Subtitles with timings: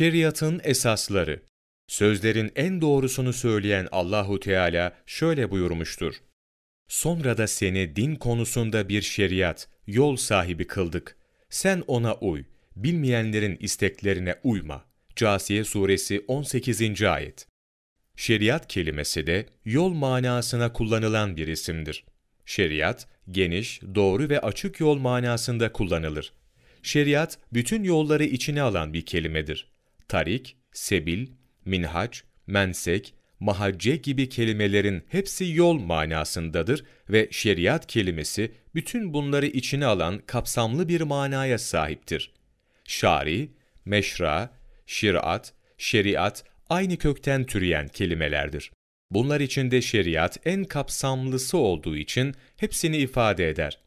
[0.00, 1.42] Şeriatın esasları.
[1.88, 6.14] Sözlerin en doğrusunu söyleyen Allahu Teala şöyle buyurmuştur.
[6.88, 11.16] Sonra da seni din konusunda bir şeriat, yol sahibi kıldık.
[11.50, 12.44] Sen ona uy,
[12.76, 14.84] bilmeyenlerin isteklerine uyma.
[15.16, 17.02] Câsiye suresi 18.
[17.02, 17.46] ayet.
[18.16, 22.04] Şeriat kelimesi de yol manasına kullanılan bir isimdir.
[22.46, 26.32] Şeriat, geniş, doğru ve açık yol manasında kullanılır.
[26.82, 29.70] Şeriat, bütün yolları içine alan bir kelimedir.
[30.10, 31.26] Tarik, sebil,
[31.64, 40.18] minhac, mensek, mahacce gibi kelimelerin hepsi yol manasındadır ve şeriat kelimesi bütün bunları içine alan
[40.18, 42.32] kapsamlı bir manaya sahiptir.
[42.84, 43.50] Şari,
[43.84, 44.50] meşra,
[44.86, 48.72] şirat, şeriat aynı kökten türeyen kelimelerdir.
[49.10, 53.80] Bunlar içinde şeriat en kapsamlısı olduğu için hepsini ifade eder.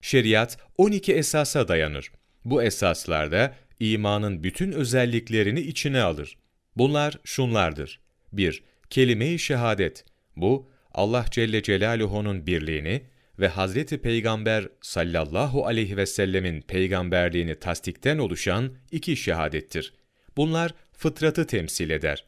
[0.00, 2.12] Şeriat 12 esasa dayanır.
[2.44, 6.36] Bu esaslarda imanın bütün özelliklerini içine alır.
[6.76, 8.00] Bunlar şunlardır.
[8.32, 8.62] 1.
[8.90, 10.04] Kelime-i şehadet.
[10.36, 13.02] Bu, Allah Celle Celaluhu'nun birliğini
[13.38, 19.94] ve Hazreti Peygamber sallallahu aleyhi ve sellemin peygamberliğini tasdikten oluşan iki şehadettir.
[20.36, 22.24] Bunlar fıtratı temsil eder.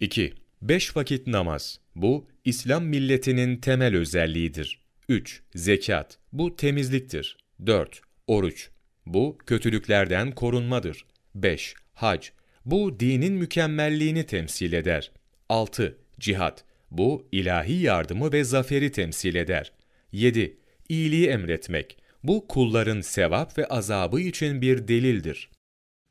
[0.00, 0.34] 2.
[0.62, 1.80] Beş vakit namaz.
[1.94, 4.80] Bu, İslam milletinin temel özelliğidir.
[5.08, 5.42] 3.
[5.54, 6.18] Zekat.
[6.32, 7.36] Bu temizliktir.
[7.66, 8.00] 4.
[8.26, 8.73] Oruç.
[9.06, 11.06] Bu, kötülüklerden korunmadır.
[11.34, 11.74] 5.
[11.94, 12.28] Hac.
[12.64, 15.12] Bu, dinin mükemmelliğini temsil eder.
[15.48, 15.98] 6.
[16.20, 16.64] Cihat.
[16.90, 19.72] Bu, ilahi yardımı ve zaferi temsil eder.
[20.12, 20.58] 7.
[20.88, 21.98] İyiliği emretmek.
[22.22, 25.50] Bu, kulların sevap ve azabı için bir delildir.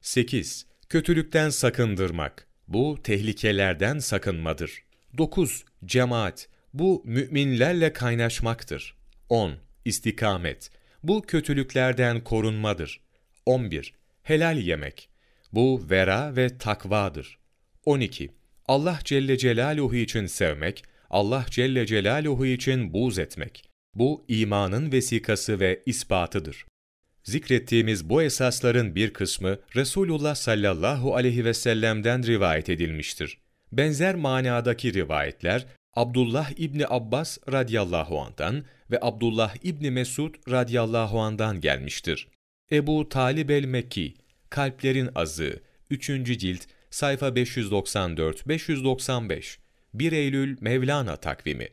[0.01, 0.65] 8.
[0.89, 2.47] Kötülükten sakındırmak.
[2.67, 4.83] Bu, tehlikelerden sakınmadır.
[5.17, 5.65] 9.
[5.85, 6.47] Cemaat.
[6.73, 8.95] Bu, müminlerle kaynaşmaktır.
[9.29, 9.53] 10.
[9.85, 10.69] İstikamet.
[11.03, 13.01] Bu, kötülüklerden korunmadır.
[13.45, 13.93] 11.
[14.23, 15.09] Helal yemek.
[15.53, 17.37] Bu, vera ve takvadır.
[17.85, 18.29] 12.
[18.65, 23.69] Allah Celle Celaluhu için sevmek, Allah Celle Celaluhu için buğz etmek.
[23.95, 26.65] Bu, imanın vesikası ve ispatıdır.
[27.23, 33.37] Zikrettiğimiz bu esasların bir kısmı Resulullah sallallahu aleyhi ve sellem'den rivayet edilmiştir.
[33.71, 35.65] Benzer manadaki rivayetler
[35.95, 42.27] Abdullah İbni Abbas radıyallahu andan ve Abdullah İbni Mesud radıyallahu andan gelmiştir.
[42.71, 44.13] Ebu Talib el-Mekki,
[44.49, 46.07] Kalplerin Azı, 3.
[46.39, 49.57] cilt, sayfa 594-595,
[49.93, 51.61] 1 Eylül Mevlana takvimi